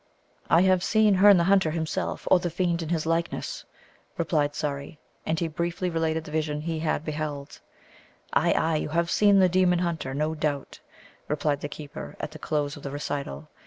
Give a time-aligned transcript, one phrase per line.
[0.49, 3.65] "I have seen Herne the Hunter himself, or the fiend in his likeness,"
[4.17, 4.97] replied Surrey.
[5.27, 7.59] And he briefly related the vision he had beheld.
[8.33, 10.79] "Ay, ay, you have seen the demon hunter, no doubt,"
[11.27, 13.47] replied the keeper at the close of the recital.